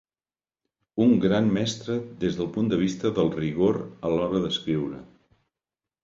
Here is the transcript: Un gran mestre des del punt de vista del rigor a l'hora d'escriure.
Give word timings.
Un 1.03 1.11
gran 1.25 1.49
mestre 1.57 1.97
des 2.23 2.39
del 2.39 2.49
punt 2.55 2.71
de 2.71 2.79
vista 2.83 3.11
del 3.19 3.29
rigor 3.35 3.77
a 4.09 4.11
l'hora 4.15 4.41
d'escriure. 4.47 5.03